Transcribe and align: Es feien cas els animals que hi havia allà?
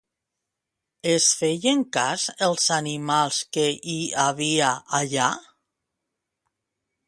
Es 1.11 1.27
feien 1.41 1.83
cas 1.97 2.23
els 2.47 2.65
animals 2.77 3.43
que 3.57 3.69
hi 3.95 4.01
havia 4.27 4.73
allà? 5.03 5.31